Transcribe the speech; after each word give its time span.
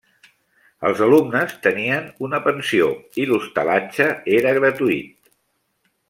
Els 0.87 1.01
alumnes 1.07 1.51
tenien 1.67 2.07
una 2.29 2.39
pensió 2.47 2.87
i 3.23 3.29
l'hostalatge 3.33 4.07
era 4.41 4.55
gratuït. 4.61 5.17